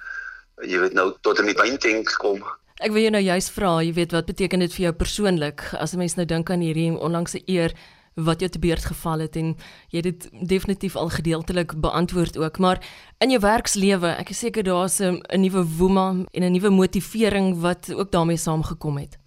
Jy 0.61 0.79
weet 0.79 0.93
nou 0.93 1.13
tot 1.21 1.39
in 1.39 1.47
die 1.47 1.57
wyntanks 1.57 2.17
kom. 2.17 2.45
Ek 2.81 2.93
wil 2.93 3.03
jou 3.03 3.11
nou 3.11 3.23
juist 3.23 3.51
vra, 3.51 3.81
jy 3.83 3.93
weet 3.93 4.13
wat 4.13 4.27
beteken 4.27 4.59
dit 4.59 4.75
vir 4.75 4.85
jou 4.85 4.93
persoonlik 4.93 5.63
as 5.79 5.93
'n 5.93 5.99
mens 5.99 6.17
nou 6.17 6.27
dink 6.27 6.51
aan 6.51 6.61
hierdie 6.61 6.93
onlangse 6.93 7.43
eer 7.47 7.73
wat 8.15 8.41
jou 8.41 8.51
te 8.51 8.59
beurt 8.59 8.85
geval 8.85 9.19
het 9.19 9.37
en 9.37 9.57
jy 9.89 10.01
het 10.01 10.05
dit 10.05 10.49
definitief 10.49 10.97
al 10.97 11.09
gedeeltelik 11.09 11.73
beantwoord 11.81 12.37
ook, 12.39 12.59
maar 12.59 12.81
in 13.19 13.31
jou 13.31 13.41
werkslewe, 13.41 14.15
ek 14.19 14.31
is 14.31 14.39
seker 14.39 14.63
daar's 14.63 15.01
'n 15.01 15.23
nuwe 15.41 15.65
woema 15.79 16.09
en 16.31 16.43
'n 16.43 16.53
nuwe 16.53 16.71
motivering 16.71 17.61
wat 17.61 17.93
ook 17.95 18.11
daarmee 18.11 18.37
saamgekom 18.37 18.99
het. 18.99 19.19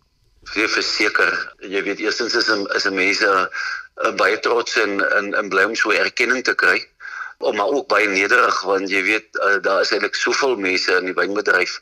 Vir 0.43 0.69
verseker 0.69 1.55
jy 1.59 1.83
weet 1.83 1.99
eerstens 1.99 2.35
is 2.35 2.49
'n 2.49 2.67
is 2.75 2.85
'n 2.85 2.93
mense 2.93 3.49
uh, 4.03 4.15
baie 4.15 4.39
trots 4.39 4.77
en 4.77 4.99
in 5.17 5.33
in 5.33 5.49
bly 5.49 5.63
om 5.63 5.75
so 5.75 5.91
erkenning 5.91 6.43
te 6.43 6.55
kry 6.55 6.85
maar 7.39 7.67
ook 7.67 7.87
baie 7.87 8.07
nederig 8.07 8.61
want 8.61 8.89
jy 8.89 9.01
weet 9.03 9.27
uh, 9.37 9.57
daar 9.61 9.81
is 9.81 9.91
eintlik 9.91 10.15
soveel 10.15 10.55
mense 10.55 10.91
in 10.91 11.05
die 11.05 11.17
wynbedryf 11.17 11.81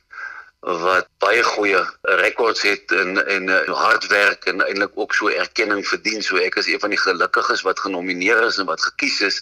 wat 0.63 1.07
baie 1.19 1.43
goeie 1.43 1.79
rekords 2.01 2.61
het 2.63 2.91
en 2.91 3.19
en 3.27 3.49
uh, 3.51 3.73
hard 3.75 4.07
werk 4.07 4.45
en 4.47 4.61
eintlik 4.63 4.91
ook 4.95 5.13
so 5.13 5.27
erkenning 5.27 5.83
verdien. 5.87 6.23
So 6.23 6.39
ek 6.39 6.55
is 6.55 6.69
een 6.71 6.79
van 6.79 6.93
die 6.95 6.99
gelukkiges 6.99 7.65
wat 7.67 7.79
genomineer 7.83 8.39
is 8.47 8.57
en 8.57 8.69
wat 8.71 8.81
gekies 8.81 9.19
is. 9.21 9.41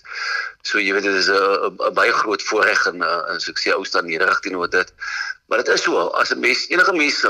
So 0.65 0.81
jy 0.81 0.93
weet 0.97 1.05
dit 1.05 1.19
is 1.21 1.29
'n 1.29 1.93
baie 1.93 2.13
groot 2.13 2.41
voorreg 2.43 2.85
en 2.89 3.05
uh, 3.05 3.21
en 3.29 3.39
so 3.39 3.51
ek 3.53 3.61
sê 3.61 3.69
ou 3.73 3.85
staan 3.85 4.09
nederig 4.09 4.39
teenoor 4.39 4.69
dit. 4.69 4.93
Maar 5.45 5.61
dit 5.61 5.73
is 5.77 5.83
so 5.83 6.09
as 6.17 6.33
'n 6.33 6.39
mens 6.39 6.65
enige 6.69 6.93
mens 6.93 7.21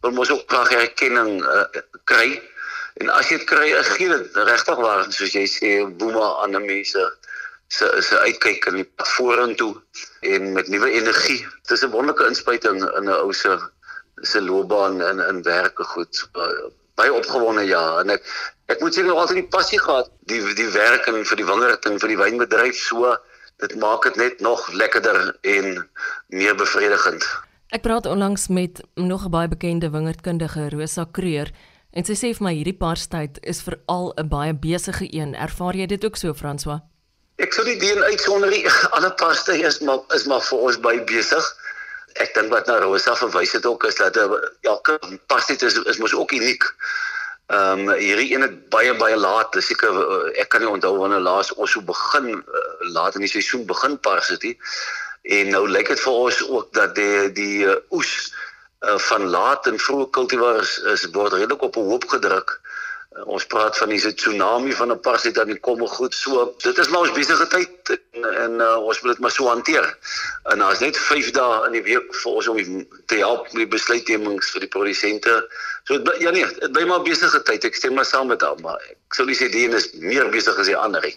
wil 0.00 0.10
mos 0.10 0.30
ook 0.30 0.48
graag 0.48 0.72
erkenning 0.72 1.44
uh, 1.44 1.68
kry. 2.04 2.40
En 2.94 3.08
as 3.08 3.28
jy 3.28 3.36
dit 3.36 3.46
kry, 3.46 3.68
gee 3.84 4.08
dit 4.08 4.36
regtig 4.36 4.76
waar 4.76 5.04
soos 5.12 5.32
jy 5.32 5.44
sê 5.46 5.84
boema 5.84 6.40
aan 6.42 6.64
mense 6.64 7.12
se 7.68 8.02
se 8.02 8.18
uitkyk 8.18 8.66
in 8.70 8.80
die 8.80 8.88
pad 8.96 9.08
vorentoe 9.08 9.74
en 10.20 10.52
met 10.52 10.68
nuwe 10.68 10.90
energie. 10.90 11.46
Dit 11.62 11.70
is 11.76 11.84
'n 11.84 11.90
wonderlike 11.90 12.26
inspuiting 12.26 12.80
in 12.96 13.04
'n 13.04 13.20
ou 13.24 13.32
se 13.32 13.58
se 14.14 14.42
loopbaan 14.42 15.02
in 15.02 15.20
in 15.20 15.42
werke 15.42 15.84
goed. 15.84 16.28
Baie 16.94 17.12
opgewonde 17.12 17.66
ja 17.66 18.00
en 18.00 18.10
ek 18.10 18.22
ek 18.66 18.80
moet 18.80 18.94
sê 18.94 19.04
het 19.04 19.10
altyd 19.10 19.36
die 19.36 19.48
passie 19.56 19.80
gehad 19.80 20.10
die 20.20 20.54
die 20.54 20.70
werk 20.72 21.06
en 21.06 21.24
vir 21.24 21.36
die 21.36 21.46
wingerd 21.46 21.84
en 21.86 21.98
vir 21.98 22.08
die 22.08 22.18
wynbedryf 22.18 22.76
so 22.76 23.16
dit 23.58 23.74
maak 23.76 24.02
dit 24.02 24.16
net 24.16 24.40
nog 24.40 24.72
lekkerder 24.72 25.36
en 25.40 25.88
meer 26.28 26.54
bevredigend. 26.54 27.24
Ek 27.68 27.82
praat 27.82 28.06
onlangs 28.06 28.48
met 28.48 28.80
nog 28.94 29.24
'n 29.24 29.30
baie 29.30 29.48
bekende 29.48 29.90
wingerdkundige 29.90 30.68
Rosa 30.68 31.04
Kreur 31.04 31.50
en 31.92 32.04
sy 32.04 32.12
sê 32.12 32.36
vir 32.36 32.44
my 32.44 32.54
hierdie 32.54 32.78
parstyd 32.78 33.38
is 33.42 33.62
veral 33.62 34.14
'n 34.16 34.28
baie 34.28 34.54
besige 34.54 35.06
een. 35.12 35.34
Ervaar 35.34 35.74
jy 35.74 35.86
dit 35.86 36.04
ook 36.04 36.16
so 36.16 36.34
François? 36.34 36.80
Ek 37.38 37.54
sou 37.54 37.62
die 37.66 37.78
dien 37.78 38.02
uitsonder 38.02 38.50
die 38.50 38.66
ander 38.96 39.14
paste 39.14 39.54
is 39.54 39.78
maar 39.86 40.00
is 40.16 40.26
maar 40.26 40.42
vir 40.42 40.64
ons 40.68 40.78
baie 40.82 41.02
besig. 41.06 41.50
Ek 42.18 42.32
dink 42.34 42.50
wat 42.50 42.66
na 42.66 42.80
Rosa 42.82 43.14
verwys 43.14 43.52
het 43.54 43.66
ook 43.66 43.84
is 43.86 43.98
dat 44.00 44.18
elke 44.66 44.98
paste 45.30 45.54
is 45.54 45.78
is 45.78 46.00
mos 46.02 46.14
ook 46.14 46.34
uniek. 46.34 46.66
Ehm 47.48 47.86
um, 47.86 47.92
hierdie 47.96 48.34
een 48.34 48.42
het 48.42 48.56
baie 48.74 48.94
baie 48.98 49.16
laat, 49.16 49.54
seker 49.64 50.00
ek 50.36 50.50
kan 50.52 50.60
nie 50.64 50.68
onthou 50.68 50.96
wanneer 50.98 51.22
laas 51.24 51.52
ons 51.54 51.72
so 51.72 51.80
begin 51.80 52.26
uh, 52.34 52.64
laat 52.96 53.14
in 53.14 53.24
die 53.24 53.30
seisoen 53.30 53.64
begin 53.70 53.94
paste 54.02 54.36
dit. 54.42 54.58
En 55.22 55.54
nou 55.54 55.62
lyk 55.70 55.88
dit 55.94 56.00
vir 56.00 56.18
ons 56.26 56.42
ook 56.48 56.74
dat 56.74 56.94
die 56.98 57.30
die 57.38 57.64
uh, 57.70 57.78
oes 57.94 58.12
uh, 58.82 58.98
van 59.06 59.30
laat 59.30 59.70
en 59.70 59.78
vroeë 59.78 60.10
kultivars 60.10 60.74
is 60.92 61.06
word 61.14 61.38
redelik 61.38 61.62
op 61.70 61.78
'n 61.78 61.88
hoop 61.92 62.08
gedruk. 62.16 62.58
Ons 63.26 63.46
praat 63.50 63.76
van 63.78 63.88
die 63.90 63.98
tsunami 63.98 64.72
van 64.72 64.92
'n 64.92 65.00
parasiet 65.00 65.38
aan 65.38 65.50
die 65.50 65.60
komme 65.60 65.86
goed 65.86 66.14
so. 66.14 66.54
Dit 66.62 66.78
is 66.78 66.88
maar 66.88 67.00
ons 67.00 67.12
besige 67.12 67.46
tyd 67.46 67.90
en, 67.90 68.24
en 68.44 68.52
uh, 68.60 68.76
ons 68.76 69.00
moet 69.00 69.12
dit 69.12 69.20
maar 69.20 69.30
so 69.30 69.48
hanteer. 69.48 69.98
En 70.44 70.58
daar's 70.58 70.78
net 70.78 70.98
5 70.98 71.30
dae 71.30 71.66
in 71.66 71.72
die 71.72 71.82
week 71.82 72.14
vir 72.14 72.32
ons 72.32 72.48
om 72.48 72.86
te 73.06 73.16
help 73.16 73.42
met 73.52 73.64
die 73.64 73.72
besluitnemings 73.74 74.50
vir 74.50 74.60
die 74.60 74.68
produsente. 74.68 75.48
So 75.84 75.94
het, 75.94 76.14
ja 76.20 76.30
nee, 76.30 76.46
dit 76.46 76.72
bly 76.72 76.84
maar 76.84 77.02
besige 77.02 77.42
tyd. 77.42 77.64
Ek 77.64 77.74
stem 77.74 77.94
maar 77.94 78.06
saam 78.06 78.28
met 78.28 78.42
hom, 78.42 78.60
maar 78.62 78.78
ek 78.90 79.14
sou 79.14 79.26
nie 79.26 79.36
sê 79.36 79.50
die 79.50 79.66
een 79.66 79.74
is 79.74 79.92
meer 79.92 80.30
besig 80.30 80.58
as 80.58 80.70
die 80.70 80.76
ander 80.76 81.02
nie. 81.02 81.16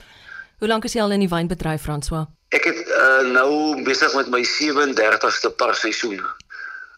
Hoe 0.60 0.70
lank 0.70 0.86
is 0.86 0.93
jy 0.93 1.01
al 1.01 1.12
in 1.12 1.24
die 1.25 1.29
wynbedryf, 1.29 1.81
François? 1.81 2.27
Ek 2.50 2.65
het 2.65 2.81
uh, 2.88 3.22
nou 3.31 3.84
besig 3.84 4.13
met 4.13 4.29
my 4.29 4.43
37ste 4.46 5.50
par 5.58 5.75
seisoen. 5.75 6.22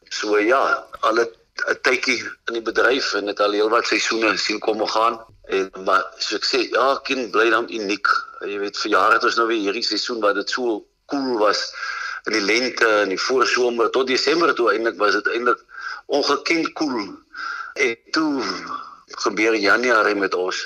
So 0.10 0.40
ja, 0.40 0.86
al 1.02 1.22
het 1.24 1.36
'n 1.62 1.78
tydjie 1.86 2.20
in 2.50 2.56
die 2.58 2.66
bedryf 2.66 3.14
en 3.20 3.28
het 3.30 3.42
al 3.46 3.56
heelwat 3.56 3.86
seisoene 3.88 4.32
sien 4.38 4.60
kom 4.60 4.82
en 4.82 4.90
gaan 4.90 5.20
en 5.58 5.70
maar 5.88 6.06
so 6.18 6.36
ek 6.40 6.48
sê 6.50 6.62
ja, 6.70 6.86
kind 7.08 7.32
bly 7.36 7.50
dan 7.54 7.68
uniek. 7.80 8.10
Jy 8.42 8.58
weet 8.64 8.80
vir 8.84 8.92
jare 8.96 9.18
het 9.18 9.28
ons 9.28 9.38
nou 9.40 9.48
weer 9.52 9.62
hierdie 9.68 9.86
seisoen 9.86 10.22
wat 10.24 10.40
dit 10.40 10.50
so 10.50 10.80
koel 11.12 11.38
was 11.42 11.62
in 12.26 12.38
die 12.38 12.46
lente 12.48 12.90
en 13.04 13.12
die 13.14 13.22
voorsomer 13.28 13.92
tot 13.96 14.08
Desember 14.08 14.54
toe 14.56 14.72
eintlik 14.72 14.98
was 15.02 15.18
dit 15.20 15.30
eintlik 15.36 15.62
ongekend 16.08 16.72
koel. 16.80 17.12
En 17.74 17.96
toe 18.18 18.32
gebeur 19.26 19.56
Januarie 19.56 20.18
met 20.18 20.34
ons 20.34 20.64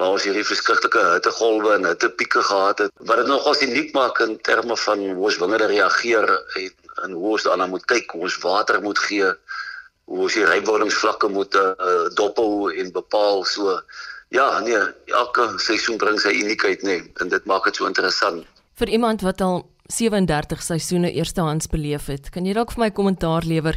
waar 0.00 0.14
ons 0.16 0.24
hierdie 0.24 0.46
verskriklike 0.48 1.00
hittegolwe 1.14 1.74
en 1.76 1.88
hittepieke 1.90 2.42
gehad 2.50 2.78
het 2.86 2.92
wat 3.08 3.20
dit 3.20 3.30
nogals 3.30 3.62
uniek 3.66 3.94
maak 3.94 4.20
in 4.24 4.38
terme 4.48 4.76
van 4.86 5.02
hoe 5.06 5.24
ons 5.28 5.40
wingerde 5.42 5.70
reageer 5.70 6.30
en, 6.34 6.70
en 7.04 7.18
hoe 7.18 7.34
ons 7.36 7.48
daarna 7.48 7.66
moet 7.68 7.84
kyk, 7.84 8.14
hoe 8.16 8.24
ons 8.28 8.38
water 8.44 8.80
moet 8.82 8.98
gee 9.06 9.34
hoe 10.10 10.24
ons 10.26 10.34
die 10.34 10.42
rybwordingsvlakke 10.46 11.28
moet 11.30 11.54
uh, 11.54 11.70
dophou 12.18 12.72
en 12.74 12.90
bepaal 12.94 13.44
so 13.46 13.80
ja 14.34 14.60
nee 14.64 14.80
elke 15.14 15.58
seisoen 15.62 15.98
bring 16.02 16.18
sy 16.22 16.32
uniekheid 16.40 16.80
nê 16.86 16.96
nee, 16.98 17.06
en 17.22 17.28
dit 17.30 17.44
maak 17.50 17.64
dit 17.68 17.76
so 17.78 17.84
interessant. 17.86 18.38
Vir 18.80 18.88
iemand 18.96 19.18
wat 19.26 19.38
al 19.46 19.56
37 19.90 20.62
seisoene 20.66 21.10
eerstehands 21.14 21.66
beleef 21.70 22.04
het 22.10 22.24
kan 22.34 22.46
jy 22.46 22.52
dalk 22.58 22.70
vir 22.74 22.84
my 22.86 22.90
kommentaar 22.96 23.42
lewer 23.46 23.76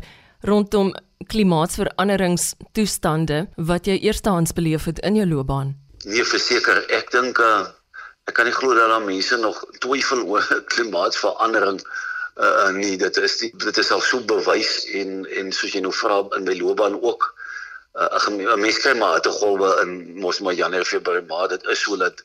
rondom 0.50 0.88
klimaatsveranderingstoestande 1.30 3.38
wat 3.70 3.84
jy 3.88 3.96
eerstehands 4.02 4.52
beleef 4.58 4.84
het 4.90 5.00
in 5.06 5.16
jou 5.22 5.28
loopbaan? 5.30 5.70
Nee 6.10 6.26
verseker 6.28 6.78
ek 6.98 7.08
dink 7.14 7.36
uh, 7.40 7.66
ek 8.26 8.34
kan 8.40 8.46
nie 8.50 8.58
glo 8.58 8.70
dat 8.74 8.90
daar 8.90 9.06
mense 9.06 9.36
nog 9.38 9.58
twyfel 9.86 10.22
oor 10.26 10.44
klimaatsverandering 10.74 11.78
uh, 11.78 11.86
nee 12.74 12.98
dit 12.98 13.18
is 13.18 13.38
die, 13.38 13.52
dit 13.58 13.78
is 13.78 13.92
al 13.92 14.02
so 14.02 14.22
bewys 14.26 14.86
en 15.00 15.26
en 15.30 15.52
soos 15.52 15.74
jy 15.74 15.82
nou 15.82 15.94
vra 15.94 16.24
in 16.38 16.48
my 16.48 16.56
loopbaan 16.60 16.98
ook. 17.02 17.30
Uh, 17.94 18.28
'n 18.30 18.60
mens 18.60 18.80
kry 18.82 18.98
maar 18.98 19.22
te 19.22 19.30
golwe 19.30 19.70
in 19.82 20.18
mos 20.18 20.40
maar 20.40 20.54
Januarie 20.54 20.86
Februarie 20.86 21.28
maar 21.28 21.48
dit 21.48 21.64
is 21.64 21.82
so 21.82 21.98
dat 21.98 22.24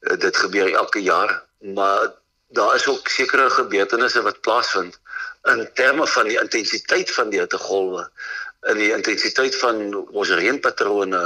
uh, 0.00 0.16
dit 0.16 0.36
gebeur 0.36 0.72
elke 0.74 1.02
jaar. 1.02 1.44
Maar 1.58 2.12
daar 2.48 2.74
is 2.74 2.86
ook 2.86 3.08
sekere 3.08 3.50
gebeurtenisse 3.50 4.22
wat 4.22 4.40
plaasvind 4.40 4.98
in 5.42 5.68
terme 5.74 6.06
van 6.06 6.26
die 6.26 6.40
intensiteit 6.40 7.10
van 7.10 7.30
die 7.30 7.40
hittegolwe 7.40 8.08
in 8.70 8.78
die 8.78 8.92
intensiteit 8.94 9.56
van 9.58 9.94
ons 10.14 10.30
reënpatrone 10.30 11.22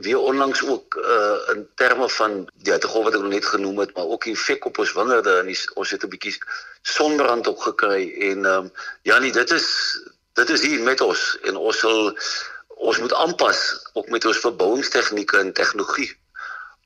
weer 0.00 0.18
onlangs 0.18 0.62
ook 0.66 0.94
uh 0.94 1.54
in 1.54 1.66
terme 1.74 2.08
van 2.08 2.48
die 2.54 2.72
hittegolf 2.72 3.04
wat 3.04 3.14
ek 3.14 3.20
nog 3.20 3.32
net 3.32 3.46
genoem 3.46 3.78
het, 3.78 3.94
maar 3.94 4.04
ook 4.04 4.24
die 4.24 4.32
effek 4.32 4.64
op 4.64 4.78
ons 4.78 4.92
wingerde 4.92 5.38
en 5.38 5.46
die, 5.46 5.58
ons 5.74 5.90
het 5.90 6.04
'n 6.04 6.08
bietjie 6.08 6.36
sonbrand 6.82 7.48
ook 7.48 7.62
gekry 7.62 8.02
en 8.30 8.44
ehm 8.44 8.64
um, 8.64 8.72
ja 9.02 9.18
nee, 9.18 9.32
dit 9.32 9.50
is 9.50 9.68
dit 10.32 10.50
is 10.50 10.62
hier 10.62 10.80
met 10.80 11.00
ons 11.00 11.38
en 11.42 11.56
ons 11.56 11.78
sal 11.78 12.16
ons 12.80 12.98
moet 12.98 13.14
aanpas 13.14 13.90
ook 13.92 14.08
met 14.08 14.24
ons 14.24 14.38
verbouingstegnieke 14.38 15.38
en 15.38 15.52
tegnologie 15.52 16.10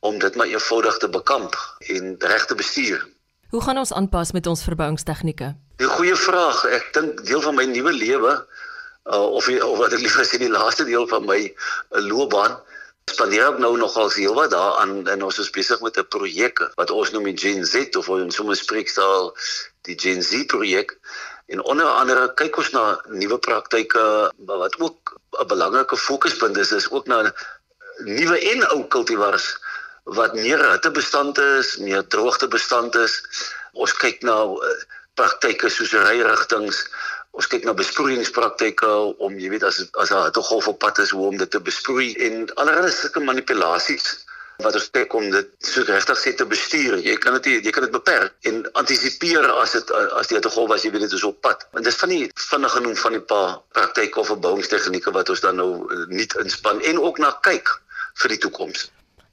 om 0.01 0.19
dit 0.19 0.35
maar 0.35 0.47
eenvoudig 0.47 0.97
te 0.97 1.09
bekamp 1.09 1.55
en 1.79 2.15
reg 2.19 2.47
te 2.47 2.55
bestuur. 2.55 3.07
Hoe 3.49 3.63
gaan 3.63 3.79
ons 3.79 3.93
aanpas 3.93 4.33
met 4.33 4.47
ons 4.47 4.63
verbouingstegnieke? 4.63 5.55
'n 5.79 5.85
Goeie 5.85 6.17
vraag. 6.17 6.65
Ek 6.65 6.93
dink 6.93 7.25
deel 7.27 7.41
van 7.41 7.55
my 7.55 7.65
nuwe 7.65 7.93
lewe 7.93 8.33
uh, 9.05 9.27
of 9.39 9.49
of 9.49 9.79
wat 9.79 9.93
ek 9.93 10.03
liever 10.05 10.27
sê 10.27 10.41
die 10.43 10.51
laaste 10.51 10.85
deel 10.85 11.07
van 11.09 11.25
my 11.29 11.41
uh, 11.47 12.03
loopbaan 12.03 12.59
spandeer 13.15 13.47
ook 13.47 13.59
nou 13.59 13.77
nogal 13.77 14.11
heel 14.11 14.35
wat 14.35 14.51
daaraan 14.51 15.09
en 15.09 15.23
ons 15.23 15.39
is 15.39 15.51
besig 15.51 15.81
met 15.81 15.99
'n 15.99 16.09
projek 16.17 16.59
wat 16.75 16.91
ons 16.91 17.11
noem 17.11 17.25
die 17.25 17.39
Gen 17.43 17.65
Z 17.65 17.97
of 18.01 18.09
ons 18.09 18.35
sommer 18.35 18.57
spreekstaal 18.57 19.37
die 19.89 19.99
Gen 19.99 20.23
Z 20.23 20.47
projek 20.47 20.97
en 21.47 21.63
onder 21.63 21.87
andere 21.87 22.35
kyk 22.35 22.57
ons 22.57 22.71
na 22.71 23.01
nuwe 23.09 23.39
praktyke 23.39 24.05
wat 24.47 24.81
ook 24.81 25.15
'n 25.41 25.47
belangrike 25.47 25.97
fokuspunt 25.97 26.57
is 26.57 26.73
is 26.73 26.91
ook 26.91 27.07
na 27.07 27.33
nuwe 27.99 28.39
en 28.53 28.71
ou 28.71 28.85
kultivars 28.89 29.57
wat 30.05 30.35
meer 30.35 30.71
hittebestand 30.71 31.39
is, 31.39 31.77
meer 31.77 32.07
droogtebestand 32.07 32.95
is. 32.95 33.23
Ons 33.73 33.93
kyk 33.97 34.23
na 34.23 34.37
uh, 34.45 34.75
praktyke 35.15 35.71
soos 35.71 35.93
ryrigtings 35.93 36.85
ons 37.35 37.49
kyk 37.51 37.65
na 37.67 37.75
besproeiingspraktyke 37.75 38.91
om 39.27 39.39
jy 39.43 39.51
weet 39.55 39.67
as 39.67 39.81
as 40.03 40.13
'n 40.13 40.27
hittegolf 40.27 40.69
op 40.71 40.79
pad 40.79 40.99
is 41.03 41.11
hoe 41.11 41.27
om 41.31 41.37
dit 41.37 41.51
te 41.51 41.61
besproei 41.61 42.15
en 42.27 42.47
allerlei 42.55 42.93
sulke 42.93 43.21
manipulasies 43.21 44.25
wat 44.63 44.77
ons 44.79 44.91
kyk 44.95 45.15
om 45.19 45.31
dit 45.31 45.49
so 45.67 45.83
regtig 45.89 46.19
sê 46.21 46.33
te 46.39 46.47
bestuur. 46.47 46.99
Jy 47.03 47.17
kan 47.23 47.35
dit 47.41 47.65
jy 47.67 47.73
kan 47.75 47.87
dit 47.87 47.95
beperk 47.95 48.35
en 48.51 48.63
antisipeer 48.81 49.49
as 49.51 49.75
dit 49.75 49.91
as 50.21 50.31
die 50.31 50.39
hittegolf 50.39 50.71
as 50.71 50.85
jy 50.87 50.93
weet 50.95 51.07
dit 51.09 51.17
is 51.19 51.27
op 51.27 51.41
pad. 51.43 51.67
Want 51.73 51.85
dis 51.85 51.99
van 52.03 52.15
die 52.15 52.31
vinnig 52.51 52.77
genoem 52.77 52.97
van 52.97 53.17
die 53.19 53.25
paar 53.33 53.57
praktyke 53.73 54.21
of 54.21 54.31
verbouingstegnieke 54.31 55.11
wat 55.17 55.33
ons 55.35 55.41
dan 55.41 55.59
nou 55.59 55.71
eh, 55.91 56.07
nie 56.09 56.29
inspann 56.45 56.83
en 56.83 57.03
ook 57.03 57.19
na 57.19 57.33
kyk 57.43 57.73
vir 58.23 58.37
die 58.37 58.39
toekoms. 58.47 58.91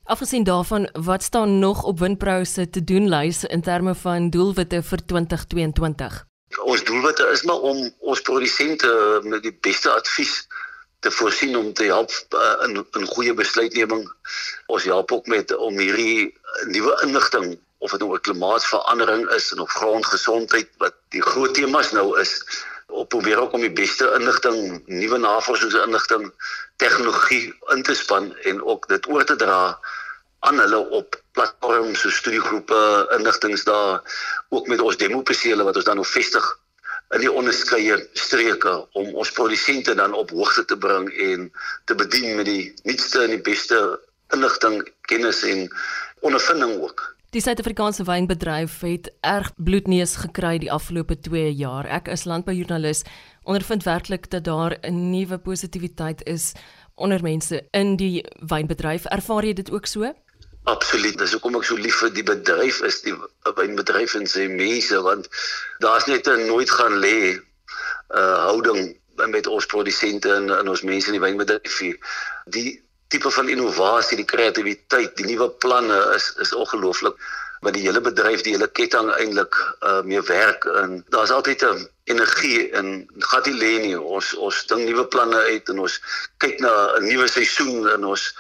Afgesien 0.10 0.44
daarvan, 0.44 0.90
wat 0.98 1.24
staan 1.24 1.60
nog 1.60 1.84
op 1.84 2.00
Windpro 2.00 2.44
se 2.44 2.70
te 2.70 2.84
doen 2.84 3.08
lys 3.10 3.44
in 3.46 3.62
terme 3.62 3.96
van 3.96 4.30
doelwitte 4.30 4.82
vir 4.82 5.06
2022? 5.06 6.31
Ons 6.60 6.84
doelwitte 6.84 7.28
is 7.32 7.44
maar 7.44 7.60
om 7.60 7.94
ons 8.00 8.22
produsente 8.22 9.22
met 9.24 9.44
die 9.44 9.58
beste 9.62 9.90
advies 9.90 10.48
te 11.00 11.12
voorsien 11.12 11.56
om 11.58 11.74
te 11.74 11.84
help 11.84 12.12
uh, 12.30 12.56
in 12.68 12.86
in 13.00 13.06
goeie 13.06 13.34
besluitneming. 13.34 14.06
Ons 14.68 14.84
help 14.84 15.12
ook 15.12 15.26
met 15.26 15.56
om 15.56 15.78
hierdie 15.78 16.34
nuwe 16.66 16.98
inligting 17.04 17.60
of 17.82 17.92
dit 17.92 18.00
nou 18.00 18.14
'n 18.14 18.22
klimaatsverandering 18.22 19.30
is 19.30 19.52
en 19.52 19.60
of 19.60 19.72
grondgesondheid 19.72 20.70
wat 20.78 20.94
die 21.10 21.22
groot 21.22 21.54
temas 21.54 21.92
nou 21.92 22.20
is 22.20 22.44
op 22.92 23.10
probeer 23.10 23.40
ook 23.40 23.54
om 23.54 23.62
die 23.62 23.72
beste 23.72 24.06
inligting, 24.20 24.84
nuwe 24.86 25.18
navorsingsinligting, 25.18 26.32
tegnologie 26.76 27.54
in 27.74 27.84
te 27.84 27.96
span 27.96 28.36
en 28.36 28.64
ook 28.64 28.88
dit 28.88 29.08
oor 29.08 29.24
te 29.26 29.36
dra 29.36 29.80
aan 30.40 30.60
hulle 30.60 30.80
op 30.90 31.21
platforms 31.32 32.02
so 32.02 32.10
studiegroepe, 32.10 32.82
inligtings 33.18 33.64
daar 33.64 34.02
ook 34.50 34.68
met 34.68 34.82
ons 34.82 34.98
demopersele 34.98 35.64
wat 35.64 35.76
ons 35.76 35.88
dan 35.88 36.02
nou 36.02 36.08
vestig 36.08 36.48
in 37.16 37.24
die 37.26 37.32
onderskeie 37.32 37.98
streke 38.16 38.74
om 38.96 39.16
ons 39.20 39.32
produsente 39.36 39.96
dan 39.96 40.14
op 40.16 40.32
hoogte 40.32 40.64
te 40.66 40.78
bring 40.78 41.10
en 41.12 41.50
te 41.86 41.96
bedien 41.96 42.36
met 42.36 42.48
die 42.48 42.74
nuutste 42.88 43.26
en 43.26 43.36
die 43.36 43.44
beste 43.44 43.80
inligting, 44.32 44.80
kennis 45.12 45.44
en 45.44 45.68
ondervinding 46.22 46.78
ook. 46.80 47.04
Die 47.32 47.42
Suid-Afrikaanse 47.44 48.04
wynbedryf 48.04 48.82
het 48.84 49.08
erg 49.24 49.52
bloedneus 49.56 50.18
gekry 50.20 50.58
die 50.60 50.72
afgelope 50.72 51.16
2 51.20 51.54
jaar. 51.56 51.88
Ek 51.88 52.10
as 52.12 52.26
landboujoernalis 52.28 53.06
ondervind 53.48 53.88
werklik 53.88 54.28
dat 54.32 54.44
daar 54.44 54.76
'n 54.84 55.12
nuwe 55.12 55.38
positiwiteit 55.38 56.24
is 56.28 56.52
onder 56.96 57.24
mense 57.24 57.64
in 57.72 57.96
die 57.96 58.24
wynbedryf. 58.40 59.06
Ervaar 59.06 59.46
jy 59.46 59.54
dit 59.54 59.72
ook 59.72 59.86
so? 59.86 60.14
Absoluut. 60.64 61.18
Dis 61.18 61.32
hoekom 61.34 61.58
ek 61.58 61.66
so 61.66 61.76
lief 61.76 61.98
vir 62.04 62.12
die 62.14 62.26
bedryf 62.26 62.82
is, 62.86 63.00
die 63.02 63.16
wynbedryf 63.58 64.14
en 64.20 64.28
sy 64.30 64.46
mense 64.52 65.00
want 65.02 65.30
daar's 65.82 66.06
net 66.06 66.28
'n 66.30 66.46
nooit 66.46 66.70
gaan 66.70 67.00
lê 67.02 67.40
uh 68.14 68.38
houding 68.46 68.98
met 69.28 69.48
ons 69.48 69.66
produsente 69.66 70.30
en, 70.30 70.50
en 70.50 70.68
ons 70.68 70.82
mense 70.82 71.08
in 71.08 71.18
die 71.18 71.26
wynbedryf. 71.26 71.80
Die 72.46 72.82
tipe 73.08 73.32
van 73.32 73.50
innovasie, 73.50 74.18
die 74.18 74.26
kreatiwiteit, 74.26 75.18
die 75.18 75.26
nuwe 75.34 75.50
planne 75.50 75.98
is 76.16 76.34
is 76.38 76.54
ongelooflik 76.54 77.18
wat 77.62 77.74
die 77.74 77.84
hele 77.86 78.02
bedryf, 78.02 78.42
die 78.42 78.54
hele 78.54 78.70
ketting 78.70 79.10
eintlik 79.18 79.58
uh 79.82 80.02
mee 80.06 80.22
werk 80.30 80.66
en 80.66 81.04
daar's 81.10 81.34
altyd 81.34 81.66
'n 81.66 81.90
energie 82.04 82.70
en 82.70 83.08
gaan 83.20 83.44
nie 83.46 83.58
lê 83.58 83.74
nie. 83.82 84.00
Ons 84.00 84.34
ons 84.36 84.66
ding 84.68 84.86
nuwe 84.86 85.06
planne 85.06 85.38
uit 85.38 85.70
en 85.70 85.80
ons 85.80 86.02
kyk 86.38 86.60
na 86.60 86.74
'n 86.98 87.08
nuwe 87.10 87.28
seisoen 87.28 87.90
en 87.90 88.06
ons 88.06 88.34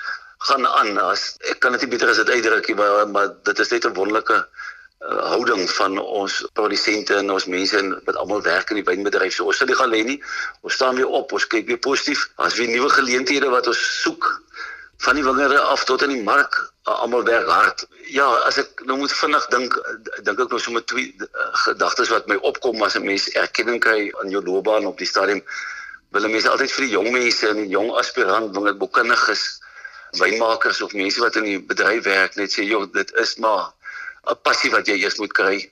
gaan 0.47 0.67
aan 0.67 0.97
as 0.97 1.35
ek 1.51 1.59
kan 1.61 1.75
dit 1.75 1.85
nie 1.85 1.93
beter 1.93 2.09
as 2.09 2.19
dit 2.21 2.29
uitdruk 2.29 2.67
nie 2.67 2.77
maar, 2.79 3.07
maar 3.07 3.33
dit 3.49 3.59
is 3.59 3.71
net 3.73 3.85
'n 3.85 3.93
wonderlike 3.93 4.37
uh, 4.41 5.25
houding 5.33 5.69
van 5.69 5.97
ons 5.99 6.41
produsente 6.53 7.15
en 7.15 7.31
ons 7.31 7.45
mense 7.45 7.77
en 7.77 7.93
wat 8.05 8.15
almal 8.15 8.41
werk 8.41 8.69
in 8.69 8.81
die 8.81 8.87
wynbedryf. 8.89 9.33
So 9.33 9.45
ons 9.45 9.57
sal 9.57 9.67
nie 9.67 9.77
gaan 9.77 9.93
lê 9.93 10.03
nie. 10.05 10.19
Ons 10.61 10.73
staan 10.73 10.95
weer 10.95 11.07
op. 11.07 11.31
Ons 11.31 11.47
kyk 11.47 11.67
weer 11.67 11.81
positief. 11.81 12.29
As 12.35 12.57
weer 12.57 12.69
nuwe 12.69 12.89
geleenthede 12.89 13.49
wat 13.49 13.67
ons 13.67 13.81
soek 14.01 14.29
van 15.01 15.17
die 15.17 15.25
wingerde 15.25 15.59
af 15.59 15.83
tot 15.89 16.01
in 16.05 16.13
die 16.13 16.23
mark. 16.23 16.57
Uh, 16.85 16.99
almal 17.01 17.25
werk 17.25 17.49
hard. 17.49 17.85
Ja, 18.09 18.27
as 18.49 18.57
ek 18.57 18.85
nou 18.85 18.97
moet 18.97 19.13
vinnig 19.13 19.47
dink, 19.53 19.77
dink 20.25 20.39
ek 20.39 20.49
nou 20.49 20.59
sommer 20.61 20.85
twee 20.85 21.13
gedagtes 21.65 22.09
wat 22.13 22.29
my 22.29 22.37
opkom 22.41 22.81
as 22.81 22.97
'n 22.97 23.05
mens 23.05 23.29
erkenning 23.33 23.79
kry 23.79 24.09
aan 24.21 24.29
jou 24.29 24.41
loopbaan 24.43 24.85
op 24.85 24.97
die 24.97 25.09
stadium. 25.09 25.43
Wil 26.11 26.29
mense 26.29 26.49
altyd 26.49 26.71
vir 26.71 26.85
die 26.85 26.93
jong 26.97 27.11
mense 27.11 27.47
en 27.47 27.61
die 27.61 27.73
jong 27.77 27.91
aspirant 27.95 28.55
wingerdboekundiges 28.55 29.61
wynmakers 30.19 30.81
of 30.81 30.93
mense 30.93 31.19
wat 31.19 31.35
in 31.35 31.47
die 31.47 31.59
bedryf 31.59 32.03
werk 32.03 32.35
net 32.35 32.51
sê 32.51 32.65
joh 32.67 32.85
dit 32.93 33.11
is 33.23 33.35
maar 33.37 33.71
'n 34.29 34.37
passie 34.43 34.71
wat 34.71 34.87
jy 34.87 34.97
eers 35.01 35.17
moet 35.17 35.33
kry. 35.33 35.71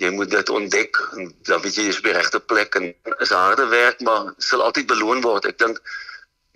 Jy 0.00 0.10
moet 0.10 0.30
dit 0.30 0.48
ontdek 0.48 0.96
en 1.16 1.34
dan 1.42 1.60
weet 1.60 1.74
jy 1.74 1.84
jy's 1.88 1.98
op 1.98 2.04
die 2.04 2.12
regte 2.12 2.40
plek 2.40 2.74
en 2.74 2.94
is 3.18 3.30
harde 3.30 3.66
werk 3.66 4.00
maar 4.00 4.32
sal 4.38 4.62
altyd 4.62 4.86
beloon 4.86 5.20
word. 5.20 5.44
Ek 5.44 5.58
dink 5.58 5.80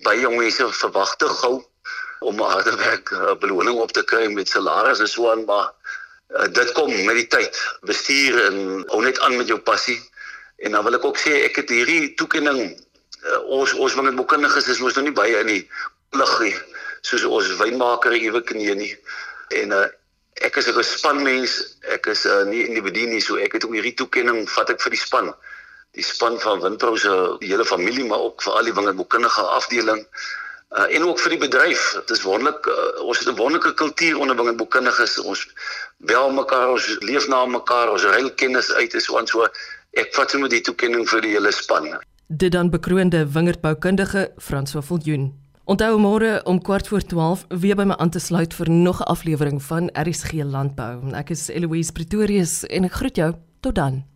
baie 0.06 0.20
jong 0.20 0.36
mense 0.36 0.68
verwag 0.72 1.16
te 1.16 1.28
gou 1.28 1.64
om 2.20 2.40
harde 2.40 2.76
werk 2.76 3.10
'n 3.12 3.14
uh, 3.14 3.34
beloning 3.34 3.80
op 3.80 3.92
te 3.92 4.04
kry 4.04 4.26
met 4.32 4.48
salarisse 4.48 5.02
en 5.02 5.08
so 5.08 5.30
aan 5.30 5.44
maar 5.44 5.72
uh, 6.36 6.48
dit 6.48 6.72
kom 6.72 6.90
met 7.04 7.16
die 7.16 7.26
tyd. 7.26 7.52
Bestuur 7.80 8.44
en 8.44 8.84
hou 8.88 9.02
net 9.02 9.20
aan 9.20 9.36
met 9.36 9.48
jou 9.48 9.58
passie. 9.58 10.00
En 10.56 10.72
dan 10.72 10.84
wil 10.84 10.94
ek 10.94 11.04
ook 11.04 11.18
sê 11.18 11.44
ek 11.44 11.56
het 11.56 11.68
hierdie 11.68 12.14
toekenning 12.14 12.60
uh, 13.24 13.40
ons 13.58 13.74
ons 13.74 13.94
wingerd 13.94 14.16
boekundiges 14.16 14.68
is 14.68 14.80
mos 14.80 14.94
nog 14.94 15.04
nie 15.04 15.18
baie 15.20 15.40
in 15.40 15.46
die 15.46 15.62
lig 16.14 16.38
nie 16.40 16.56
soos 17.04 17.24
ons 17.28 17.56
wynmaker 17.60 18.16
ewe 18.16 18.42
knee 18.48 18.74
nie. 18.78 18.92
En 19.60 19.74
uh, 19.76 19.86
ek 20.42 20.56
is 20.60 20.68
'n 20.68 20.82
spanmens, 20.82 21.76
ek 21.96 22.06
is 22.12 22.24
uh, 22.26 22.44
nie 22.48 22.64
in 22.66 22.74
die 22.74 22.84
bediening 22.84 23.20
so 23.22 23.36
ek 23.36 23.52
het 23.58 23.64
ook 23.64 23.76
hierdie 23.76 23.94
toekenning 23.94 24.48
vat 24.50 24.70
ek 24.70 24.80
vir 24.82 24.96
die 24.96 25.02
span. 25.02 25.34
Die 25.94 26.02
span 26.02 26.40
van 26.40 26.62
Windrou 26.62 26.96
se 26.98 27.12
hele 27.40 27.64
familie 27.64 28.04
maar 28.04 28.18
ook 28.18 28.42
vir 28.42 28.52
al 28.52 28.64
die 28.64 28.74
wingerdboekundige 28.74 29.44
afdeling 29.58 30.00
uh, 30.74 30.88
en 30.96 31.04
ook 31.04 31.20
vir 31.20 31.36
die 31.36 31.42
bedryf. 31.44 31.92
Dit 32.00 32.16
is 32.16 32.24
wonderlik 32.24 32.66
uh, 32.66 33.04
ons 33.04 33.18
het 33.18 33.28
'n 33.28 33.36
wonderlike 33.36 33.74
kultuur 33.74 34.18
onder 34.18 34.36
wingerdboekundiges. 34.36 35.18
Ons 35.18 35.46
bel 35.98 36.32
mekaar, 36.32 36.68
ons 36.72 36.96
leef 37.00 37.28
na 37.28 37.44
mekaar, 37.46 37.92
ons 37.92 38.02
ruil 38.02 38.32
kennis 38.34 38.72
uit 38.72 38.94
en 38.94 39.00
so 39.00 39.18
aan 39.18 39.26
so. 39.26 39.46
Ek 39.92 40.14
vat 40.14 40.30
sommer 40.30 40.48
die 40.48 40.60
toekenning 40.60 41.06
vir 41.08 41.20
die 41.20 41.36
hele 41.36 41.52
span. 41.52 42.00
Dit 42.26 42.52
dan 42.52 42.70
bekroonde 42.70 43.26
wingerdboukundige 43.30 44.32
François 44.40 44.82
Viljoen. 44.82 45.43
Onthou 45.64 45.96
môre 45.96 46.42
om 46.44 46.58
kwart 46.60 46.88
voor 46.88 47.00
12 47.00 47.46
weer 47.48 47.76
by 47.76 47.86
my 47.88 47.94
aan 47.96 48.10
te 48.12 48.20
sluit 48.20 48.52
vir 48.54 48.70
nog 48.70 49.00
'n 49.00 49.08
aflewering 49.08 49.62
van 49.62 49.88
RSG 49.92 50.44
Landbou. 50.44 51.12
Ek 51.12 51.30
is 51.30 51.48
Eloise 51.48 51.92
Pretorius 51.92 52.66
en 52.66 52.84
ek 52.84 52.92
groet 52.92 53.16
jou. 53.16 53.32
Tot 53.60 53.74
dan. 53.74 54.13